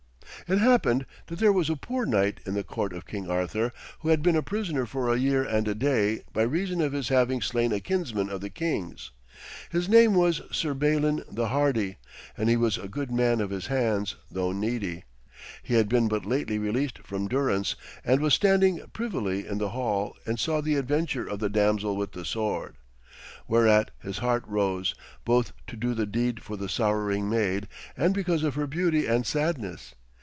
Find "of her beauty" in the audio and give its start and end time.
28.43-29.05